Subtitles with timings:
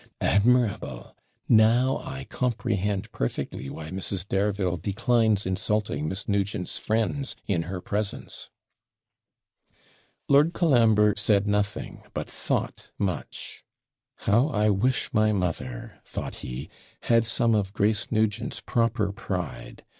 [0.19, 1.15] 'Admirable!
[1.47, 4.27] Now comprehend perfectly why Mrs.
[4.27, 8.49] Dareville declines insulting Miss Nugent's friends in her presence.'
[10.27, 13.63] Lord Colambre said nothing, but thought much.
[14.21, 16.67] 'How I wish my mother,' thought he,
[17.01, 19.85] 'had some of Grace Nugent's proper pride!